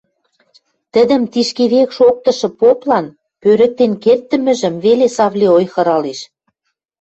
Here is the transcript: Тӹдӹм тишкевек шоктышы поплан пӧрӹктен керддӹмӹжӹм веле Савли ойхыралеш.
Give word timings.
Тӹдӹм 0.93 1.21
тишкевек 1.31 1.89
шоктышы 1.97 2.49
поплан 2.59 3.05
пӧрӹктен 3.41 3.91
керддӹмӹжӹм 4.03 4.75
веле 4.85 5.07
Савли 5.15 5.47
ойхыралеш. 5.57 6.19